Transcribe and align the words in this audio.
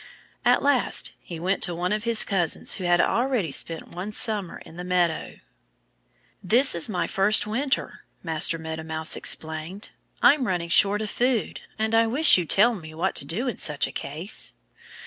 At 0.43 0.63
last 0.63 1.13
he 1.19 1.39
went 1.39 1.61
to 1.61 1.75
one 1.75 1.91
of 1.93 2.05
his 2.05 2.23
cousins 2.23 2.73
who 2.73 2.85
had 2.85 2.99
already 2.99 3.51
spent 3.51 3.89
one 3.89 4.11
winter 4.27 4.57
in 4.65 4.75
the 4.75 4.83
meadow. 4.83 5.35
"This 6.43 6.73
is 6.73 6.89
my 6.89 7.05
first 7.05 7.45
winter," 7.45 8.03
Master 8.23 8.57
Meadow 8.57 8.81
Mouse 8.81 9.15
explained. 9.15 9.89
"I'm 10.23 10.47
running 10.47 10.69
short 10.69 11.03
of 11.03 11.11
food. 11.11 11.61
And 11.77 11.93
I 11.93 12.07
wish 12.07 12.35
you'd 12.39 12.49
tell 12.49 12.73
me 12.73 12.95
what 12.95 13.13
to 13.17 13.25
do 13.25 13.47
in 13.47 13.59
such 13.59 13.85
a 13.85 13.91
case." 13.91 14.55